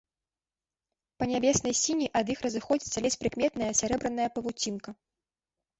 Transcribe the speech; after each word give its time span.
Па 1.19 1.23
нябеснай 1.33 1.75
сіні 1.83 2.07
ад 2.23 2.33
іх 2.35 2.39
разыходзіцца 2.47 2.97
ледзь 3.09 3.19
прыкметная 3.21 3.71
сярэбраная 3.83 4.29
павуцінка. 4.39 5.01